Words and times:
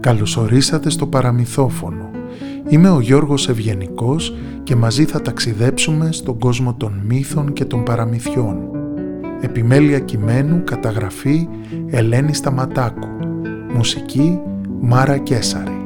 Καλωσορίσατε 0.00 0.90
στο 0.90 1.06
παραμυθόφωνο. 1.06 2.10
Είμαι 2.68 2.90
ο 2.90 3.00
Γιώργος 3.00 3.48
Ευγενικός 3.48 4.34
και 4.62 4.76
μαζί 4.76 5.04
θα 5.04 5.22
ταξιδέψουμε 5.22 6.12
στον 6.12 6.38
κόσμο 6.38 6.74
των 6.74 7.02
μύθων 7.06 7.52
και 7.52 7.64
των 7.64 7.82
παραμυθιών. 7.82 8.70
Επιμέλεια 9.40 9.98
κειμένου, 9.98 10.64
καταγραφή 10.64 11.48
Ελένη 11.86 12.34
Σταματάκου. 12.34 13.08
Μουσική 13.74 14.40
Μάρα 14.80 15.18
Κέσαρη. 15.18 15.79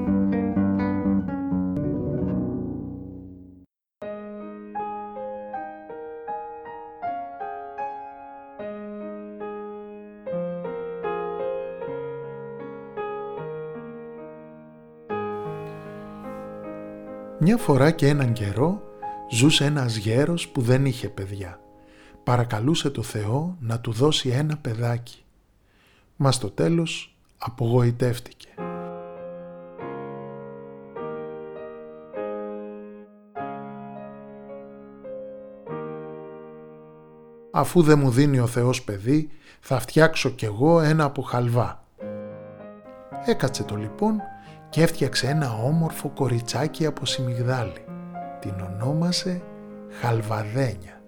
Μια 17.46 17.56
φορά 17.56 17.90
και 17.90 18.08
έναν 18.08 18.32
καιρό 18.32 18.82
ζούσε 19.30 19.64
ένας 19.64 19.96
γέρος 19.96 20.48
που 20.48 20.60
δεν 20.60 20.86
είχε 20.86 21.08
παιδιά. 21.08 21.60
Παρακαλούσε 22.24 22.90
το 22.90 23.02
Θεό 23.02 23.56
να 23.60 23.80
του 23.80 23.92
δώσει 23.92 24.28
ένα 24.28 24.56
παιδάκι. 24.56 25.24
Μας 26.16 26.34
στο 26.34 26.50
τέλος 26.50 27.16
απογοητεύτηκε. 27.38 28.48
Αφού 37.50 37.82
δεν 37.82 37.98
μου 37.98 38.10
δίνει 38.10 38.38
ο 38.38 38.46
Θεός 38.46 38.82
παιδί, 38.82 39.30
θα 39.60 39.78
φτιάξω 39.78 40.30
κι 40.30 40.44
εγώ 40.44 40.80
ένα 40.80 41.04
από 41.04 41.22
χαλβά. 41.22 41.84
Έκατσε 43.24 43.62
το 43.62 43.76
λοιπόν 43.76 44.20
και 44.74 44.82
έφτιαξε 44.82 45.26
ένα 45.26 45.52
όμορφο 45.52 46.08
κοριτσάκι 46.08 46.86
από 46.86 47.06
σιμιγδάλι. 47.06 47.84
Την 48.40 48.54
ονόμασε 48.60 49.42
Χαλβαδένια. 50.00 51.02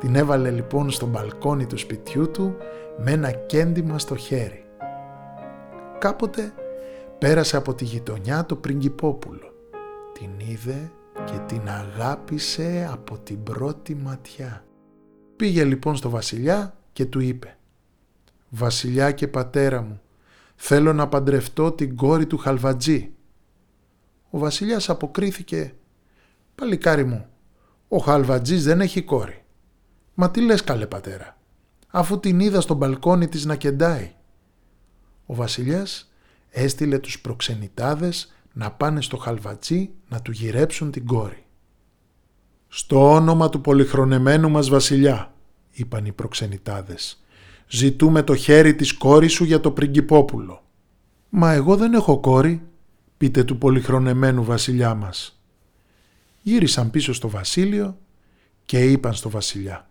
Την 0.00 0.14
έβαλε 0.14 0.50
λοιπόν 0.50 0.90
στο 0.90 1.06
μπαλκόνι 1.06 1.66
του 1.66 1.78
σπιτιού 1.78 2.30
του 2.30 2.56
με 2.98 3.10
ένα 3.10 3.30
κέντημα 3.30 3.98
στο 3.98 4.16
χέρι. 4.16 4.64
Κάποτε 5.98 6.52
πέρασε 7.18 7.56
από 7.56 7.74
τη 7.74 7.84
γειτονιά 7.84 8.46
το 8.46 8.56
πριγκυπόπουλο. 8.56 9.52
Την 10.12 10.30
είδε 10.48 10.90
και 11.24 11.38
την 11.46 11.68
αγάπησε 11.68 12.88
από 12.92 13.18
την 13.18 13.42
πρώτη 13.42 13.94
ματιά. 13.94 14.64
Πήγε 15.36 15.64
λοιπόν 15.64 15.96
στο 15.96 16.10
βασιλιά 16.10 16.74
και 16.92 17.04
του 17.04 17.20
είπε 17.20 17.56
«Βασιλιά 18.48 19.12
και 19.12 19.28
πατέρα 19.28 19.82
μου, 19.82 20.00
θέλω 20.54 20.92
να 20.92 21.08
παντρευτώ 21.08 21.72
την 21.72 21.96
κόρη 21.96 22.26
του 22.26 22.38
Χαλβατζή». 22.38 23.12
Ο 24.30 24.38
βασιλιάς 24.38 24.88
αποκρίθηκε 24.88 25.74
«Παλικάρι 26.54 27.04
μου, 27.04 27.26
ο 27.88 27.98
Χαλβατζής 27.98 28.64
δεν 28.64 28.80
έχει 28.80 29.02
κόρη». 29.02 29.44
«Μα 30.14 30.30
τι 30.30 30.40
λες 30.40 30.64
καλέ 30.64 30.86
πατέρα, 30.86 31.36
αφού 31.90 32.20
την 32.20 32.40
είδα 32.40 32.60
στο 32.60 32.74
μπαλκόνι 32.74 33.28
της 33.28 33.44
να 33.44 33.56
κεντάει». 33.56 34.14
Ο 35.26 35.34
βασιλιάς 35.34 36.12
έστειλε 36.50 36.98
τους 36.98 37.20
προξενητάδες 37.20 38.32
να 38.52 38.70
πάνε 38.70 39.00
στο 39.00 39.16
Χαλβατζή 39.16 39.90
να 40.08 40.22
του 40.22 40.30
γυρέψουν 40.30 40.90
την 40.90 41.06
κόρη. 41.06 41.44
«Στο 42.68 43.12
όνομα 43.12 43.48
του 43.48 43.60
πολυχρονεμένου 43.60 44.50
μας 44.50 44.68
βασιλιά», 44.68 45.34
είπαν 45.70 46.04
οι 46.04 46.12
προξενητάδες, 46.12 47.23
«ζητούμε 47.68 48.22
το 48.22 48.34
χέρι 48.34 48.74
της 48.74 48.92
κόρης 48.92 49.32
σου 49.32 49.44
για 49.44 49.60
το 49.60 49.70
πριγκυπόπουλο». 49.70 50.62
«Μα 51.28 51.52
εγώ 51.52 51.76
δεν 51.76 51.94
έχω 51.94 52.18
κόρη», 52.18 52.62
πείτε 53.16 53.44
του 53.44 53.58
πολυχρονεμένου 53.58 54.44
βασιλιά 54.44 54.94
μας. 54.94 55.40
Γύρισαν 56.42 56.90
πίσω 56.90 57.12
στο 57.12 57.28
βασίλειο 57.28 57.98
και 58.64 58.90
είπαν 58.90 59.14
στο 59.14 59.30
βασιλιά 59.30 59.88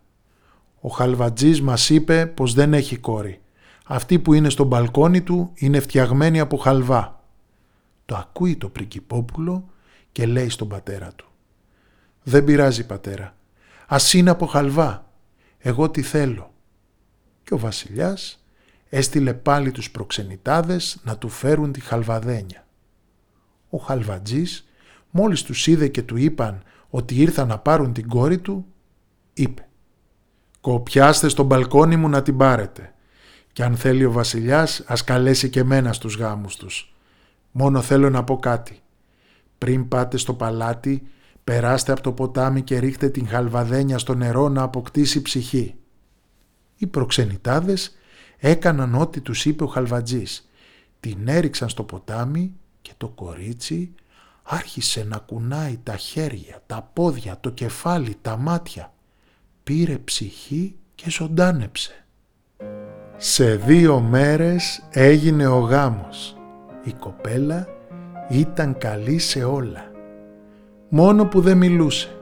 «Ο 0.80 0.90
Χαλβατζής 0.90 1.62
μας 1.62 1.90
είπε 1.90 2.26
πως 2.26 2.54
δεν 2.54 2.74
έχει 2.74 2.98
κόρη. 2.98 3.42
Αυτή 3.86 4.20
που 4.20 4.34
είναι 4.34 4.50
στο 4.50 4.64
μπαλκόνι 4.64 5.22
του 5.22 5.52
είναι 5.56 5.80
φτιαγμένη 5.80 6.40
από 6.40 6.58
χαλβά». 6.58 7.24
Το 8.06 8.16
ακούει 8.16 8.56
το 8.56 8.70
πριγκυπόπουλο 8.70 9.70
και 10.12 10.26
λέει 10.26 10.50
στον 10.50 10.68
πατέρα 10.68 11.12
του 11.16 11.28
«Δεν 12.24 12.44
πειράζει 12.44 12.86
πατέρα, 12.86 13.36
ας 13.88 14.14
είναι 14.14 14.30
από 14.30 14.46
χαλβά, 14.46 15.12
εγώ 15.60 15.90
τι 15.90 16.02
θέλω». 16.02 16.53
Και 17.44 17.54
ο 17.54 17.58
βασιλιάς 17.58 18.44
έστειλε 18.90 19.34
πάλι 19.34 19.72
τους 19.72 19.92
προξενητάδες 19.92 21.00
να 21.04 21.18
του 21.18 21.30
φέρουν 21.30 21.72
τη 21.72 21.80
χαλβαδένια. 21.80 22.68
Ο 23.70 23.78
χαλβατζής 23.78 24.68
μόλις 25.10 25.44
τους 25.44 25.68
είδε 25.68 25.88
και 25.88 26.02
του 26.02 26.18
είπαν 26.18 26.64
ότι 26.90 27.16
ήρθαν 27.16 27.48
να 27.48 27.58
πάρουν 27.58 27.94
την 27.94 28.08
κόρη 28.08 28.38
του, 28.38 28.66
είπε 29.34 29.68
«Κοπιάστε 30.62 31.28
στο 31.28 31.44
μπαλκόνι 31.44 31.96
μου 31.96 32.10
να 32.10 32.22
την 32.22 32.38
πάρετε 32.38 32.94
και 33.54 33.64
αν 33.64 33.76
θέλει 33.76 34.06
ο 34.06 34.12
βασιλιάς 34.12 34.84
ας 34.86 35.04
καλέσει 35.04 35.50
και 35.50 35.64
μένα 35.64 35.94
στους 35.94 36.16
γάμους 36.16 36.56
τους. 36.56 36.94
Μόνο 37.52 37.82
θέλω 37.82 38.10
να 38.10 38.24
πω 38.24 38.40
κάτι. 38.40 38.82
Πριν 39.58 39.88
πάτε 39.88 40.18
στο 40.18 40.34
παλάτι, 40.34 41.08
περάστε 41.44 41.92
από 41.92 42.02
το 42.02 42.12
ποτάμι 42.12 42.62
και 42.62 42.78
ρίχτε 42.80 43.10
την 43.10 43.28
χαλβαδένια 43.28 43.98
στο 43.98 44.14
νερό 44.14 44.50
να 44.50 44.62
αποκτήσει 44.62 45.22
ψυχή. 45.22 45.76
Οι 46.84 46.88
προξενητάδες 46.88 47.96
έκαναν 48.38 48.96
ό,τι 48.96 49.22
τους 49.22 49.46
είπε 49.46 49.64
ο 49.64 49.68
χαλβατζής. 49.68 50.50
Την 51.00 51.28
έριξαν 51.28 51.70
στο 51.70 51.84
ποτάμι 51.84 52.54
και 52.82 52.92
το 52.98 53.08
κορίτσι 53.08 53.94
άρχισε 54.44 55.04
να 55.04 55.18
κουνάει 55.18 55.80
τα 55.84 55.96
χέρια, 55.96 56.62
τα 56.66 56.90
πόδια, 56.94 57.38
το 57.42 57.50
κεφάλι, 57.50 58.16
τα 58.22 58.38
μάτια. 58.38 58.94
Πήρε 59.64 59.98
ψυχή 59.98 60.76
και 60.96 61.10
ζωντάνεψε. 61.10 62.06
Σε 63.18 63.56
δύο 63.56 64.00
μέρες 64.00 64.84
έγινε 64.90 65.48
ο 65.48 65.60
γάμος. 65.60 66.38
Η 66.84 66.94
κοπέλα 66.94 67.68
ήταν 68.30 68.78
καλή 68.78 69.20
σε 69.20 69.44
όλα. 69.44 69.92
Μόνο 70.90 71.26
που 71.26 71.42
δεν 71.42 71.58
μιλούσε. 71.58 72.18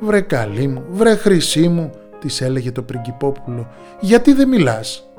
«Βρε 0.00 0.20
καλή 0.20 0.66
μου, 0.66 0.84
βρε 0.90 1.14
χρυσή 1.14 1.68
μου», 1.68 1.99
της 2.20 2.40
έλεγε 2.40 2.72
το 2.72 2.82
πριγκυπόπουλο. 2.82 3.68
«Γιατί 4.00 4.32
δεν 4.32 4.48
μιλάς» 4.48 5.10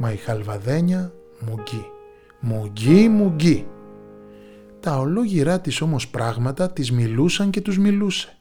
Μα 0.00 0.12
η 0.12 0.16
χαλβαδένια 0.16 1.12
μουγκή. 1.40 1.86
Μουγκή, 2.40 3.08
μουγκή. 3.08 3.68
Τα 4.80 4.98
ολόγυρά 4.98 5.60
της 5.60 5.80
όμως 5.80 6.08
πράγματα 6.08 6.70
τις 6.70 6.92
μιλούσαν 6.92 7.50
και 7.50 7.60
τους 7.60 7.78
μιλούσε. 7.78 8.36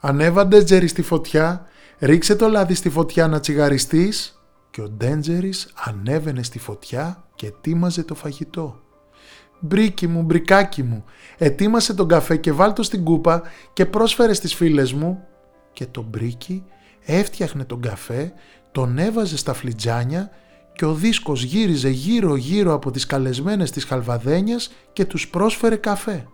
Ανέβα 0.00 0.48
τζέρι 0.48 0.86
στη 0.86 1.02
φωτιά, 1.02 1.66
ρίξε 1.98 2.36
το 2.36 2.48
λάδι 2.48 2.74
στη 2.74 2.88
φωτιά 2.88 3.28
να 3.28 3.40
τσιγαριστείς 3.40 4.42
και 4.70 4.80
ο 4.80 4.88
τέντζερης 4.88 5.72
ανέβαινε 5.74 6.42
στη 6.42 6.58
φωτιά 6.58 7.24
και 7.34 7.46
ετοίμαζε 7.46 8.02
το 8.02 8.14
φαγητό. 8.14 8.78
«Μπρίκι 9.60 10.06
μου, 10.06 10.22
μπρικάκι 10.22 10.82
μου, 10.82 11.04
ετοίμασε 11.38 11.94
τον 11.94 12.08
καφέ 12.08 12.36
και 12.36 12.52
βάλ 12.52 12.72
το 12.72 12.82
στην 12.82 13.04
κούπα 13.04 13.42
και 13.72 13.86
πρόσφερε 13.86 14.32
στις 14.32 14.54
φίλες 14.54 14.92
μου». 14.92 15.24
Και 15.72 15.86
το 15.86 16.02
μπρίκι 16.02 16.64
έφτιαχνε 17.04 17.64
τον 17.64 17.80
καφέ, 17.80 18.32
τον 18.72 18.98
έβαζε 18.98 19.36
στα 19.36 19.52
φλιτζάνια 19.52 20.30
και 20.72 20.84
ο 20.84 20.94
δίσκος 20.94 21.42
γύριζε 21.42 21.88
γύρω 21.88 22.36
γύρω 22.36 22.72
από 22.72 22.90
τις 22.90 23.06
καλεσμένες 23.06 23.70
της 23.70 23.84
Χαλβαδένιας 23.84 24.72
και 24.92 25.04
τους 25.04 25.28
πρόσφερε 25.28 25.76
καφέ. 25.76 26.26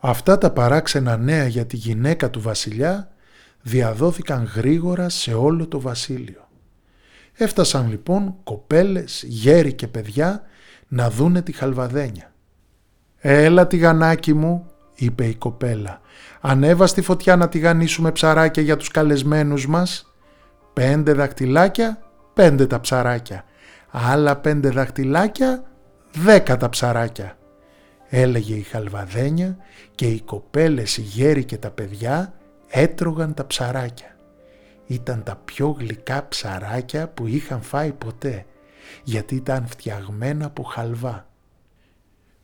Αυτά 0.00 0.38
τα 0.38 0.50
παράξενα 0.50 1.16
νέα 1.16 1.46
για 1.46 1.66
τη 1.66 1.76
γυναίκα 1.76 2.30
του 2.30 2.40
βασιλιά 2.40 3.10
διαδόθηκαν 3.62 4.44
γρήγορα 4.54 5.08
σε 5.08 5.34
όλο 5.34 5.66
το 5.66 5.80
βασίλειο. 5.80 6.48
Έφτασαν 7.32 7.88
λοιπόν 7.88 8.34
κοπέλες, 8.44 9.24
γέροι 9.26 9.72
και 9.72 9.88
παιδιά 9.88 10.42
να 10.88 11.10
δούνε 11.10 11.42
τη 11.42 11.52
χαλβαδένια. 11.52 12.32
«Έλα 13.18 13.66
τηγανάκι 13.66 14.34
μου», 14.34 14.66
είπε 14.98 15.24
η 15.24 15.34
κοπέλα, 15.34 16.00
«ανέβα 16.40 16.86
στη 16.86 17.00
φωτιά 17.00 17.36
να 17.36 17.48
τηγανίσουμε 17.48 18.12
ψαράκια 18.12 18.62
για 18.62 18.76
τους 18.76 18.88
καλεσμένους 18.88 19.66
μας. 19.66 20.12
Πέντε 20.72 21.12
δακτυλάκια 21.12 22.02
πέντε 22.38 22.66
τα 22.66 22.80
ψαράκια. 22.80 23.44
Άλλα 23.90 24.36
πέντε 24.36 24.70
δαχτυλάκια, 24.70 25.62
δέκα 26.12 26.56
τα 26.56 26.68
ψαράκια. 26.68 27.38
Έλεγε 28.08 28.54
η 28.54 28.62
χαλβαδένια 28.62 29.56
και 29.94 30.06
οι 30.06 30.20
κοπέλες, 30.20 30.96
οι 30.96 31.00
γέροι 31.00 31.44
και 31.44 31.56
τα 31.56 31.70
παιδιά 31.70 32.34
έτρωγαν 32.68 33.34
τα 33.34 33.46
ψαράκια. 33.46 34.16
Ήταν 34.86 35.22
τα 35.22 35.40
πιο 35.44 35.68
γλυκά 35.78 36.28
ψαράκια 36.28 37.08
που 37.08 37.26
είχαν 37.26 37.62
φάει 37.62 37.92
ποτέ, 37.92 38.44
γιατί 39.04 39.34
ήταν 39.34 39.66
φτιαγμένα 39.66 40.46
από 40.46 40.62
χαλβά. 40.62 41.26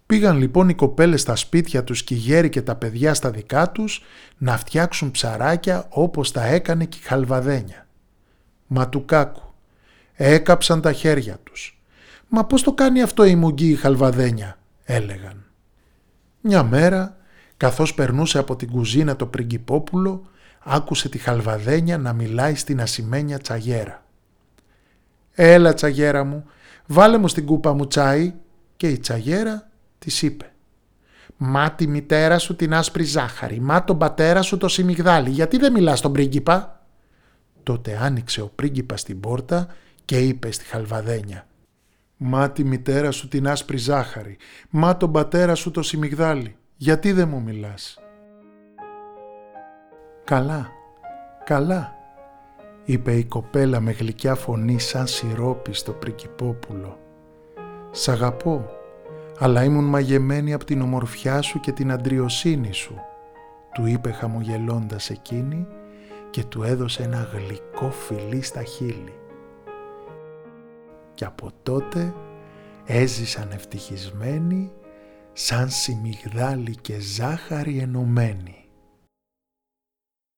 Πήγαν 0.06 0.38
λοιπόν 0.38 0.68
οι 0.68 0.74
κοπέλες 0.74 1.20
στα 1.20 1.36
σπίτια 1.36 1.84
τους 1.84 2.04
και 2.04 2.14
οι 2.14 2.16
γέροι 2.16 2.48
και 2.48 2.62
τα 2.62 2.74
παιδιά 2.74 3.14
στα 3.14 3.30
δικά 3.30 3.70
τους 3.70 4.02
να 4.38 4.56
φτιάξουν 4.56 5.10
ψαράκια 5.10 5.86
όπως 5.88 6.32
τα 6.32 6.44
έκανε 6.44 6.84
και 6.84 6.98
η 7.00 7.04
χαλβαδένια. 7.06 7.86
Μα 8.66 8.88
του 8.88 9.04
κάκου 9.04 9.54
Έκαψαν 10.14 10.80
τα 10.80 10.92
χέρια 10.92 11.38
τους. 11.42 11.78
«Μα 12.28 12.44
πώς 12.44 12.62
το 12.62 12.72
κάνει 12.72 13.02
αυτό 13.02 13.24
η 13.24 13.34
μουγγί 13.34 13.68
η 13.68 13.74
χαλβαδένια» 13.74 14.58
έλεγαν. 14.84 15.44
Μια 16.40 16.62
μέρα, 16.62 17.16
καθώς 17.56 17.94
περνούσε 17.94 18.38
από 18.38 18.56
την 18.56 18.70
κουζίνα 18.70 19.16
το 19.16 19.26
πριγκυπόπουλο, 19.26 20.26
άκουσε 20.62 21.08
τη 21.08 21.18
χαλβαδένια 21.18 21.98
να 21.98 22.12
μιλάει 22.12 22.54
στην 22.54 22.80
ασημένια 22.80 23.38
τσαγέρα. 23.38 24.04
«Έλα 25.34 25.74
τσαγέρα 25.74 26.24
μου, 26.24 26.44
βάλε 26.86 27.18
μου 27.18 27.28
στην 27.28 27.46
κούπα 27.46 27.72
μου 27.72 27.86
τσάι» 27.86 28.34
και 28.76 28.88
η 28.88 28.98
τσαγέρα 28.98 29.70
της 30.04 30.22
είπε 30.22 30.52
«Μα 31.36 31.70
τη 31.70 31.86
μητέρα 31.86 32.38
σου 32.38 32.56
την 32.56 32.74
άσπρη 32.74 33.04
ζάχαρη, 33.04 33.60
μα 33.60 33.84
τον 33.84 33.98
πατέρα 33.98 34.42
σου 34.42 34.56
το 34.56 34.68
σιμιγδάλι, 34.68 35.30
γιατί 35.30 35.56
δεν 35.58 35.72
μιλάς 35.72 35.98
στον 35.98 36.12
πρίγκιπα» 36.12 36.86
Τότε 37.62 37.98
άνοιξε 38.00 38.40
ο 38.40 38.50
πρίγκιπας 38.54 39.02
την 39.02 39.20
πόρτα 39.20 39.66
και 40.04 40.18
είπε 40.18 40.50
στη 40.50 40.64
χαλβαδένια 40.64 41.46
«Μα 42.16 42.50
τη 42.50 42.64
μητέρα 42.64 43.10
σου 43.10 43.28
την 43.28 43.48
άσπρη 43.48 43.76
ζάχαρη, 43.76 44.36
μα 44.70 44.96
τον 44.96 45.12
πατέρα 45.12 45.54
σου 45.54 45.70
το 45.70 45.82
σιμιγδάλι, 45.82 46.56
γιατί 46.76 47.12
δεν 47.12 47.28
μου 47.28 47.42
μιλάς» 47.42 47.98
«Καλά, 50.24 50.70
καλά», 51.44 51.94
είπε 52.84 53.12
η 53.16 53.24
κοπέλα 53.24 53.80
με 53.80 53.92
γλυκιά 53.92 54.34
φωνή 54.34 54.80
σαν 54.80 55.06
σιρόπι 55.06 55.72
στο 55.72 55.92
πρικυπόπουλο. 55.92 56.98
«Σ' 57.90 58.08
αγαπώ, 58.08 58.70
αλλά 59.38 59.64
ήμουν 59.64 59.84
μαγεμένη 59.84 60.52
από 60.52 60.64
την 60.64 60.80
ομορφιά 60.80 61.42
σου 61.42 61.60
και 61.60 61.72
την 61.72 61.92
αντριοσύνη 61.92 62.72
σου», 62.72 63.00
του 63.74 63.86
είπε 63.86 64.10
χαμογελώντας 64.10 65.10
εκείνη 65.10 65.66
και 66.30 66.44
του 66.44 66.62
έδωσε 66.62 67.02
ένα 67.02 67.28
γλυκό 67.32 67.90
φιλί 67.90 68.42
στα 68.42 68.62
χείλη. 68.62 69.18
Και 71.14 71.24
από 71.24 71.50
τότε 71.62 72.14
έζησαν 72.84 73.50
ευτυχισμένοι 73.52 74.72
σαν 75.32 75.70
σιμιγδάλι 75.70 76.76
και 76.76 77.00
ζάχαρη 77.00 77.78
ενωμένοι. 77.78 78.63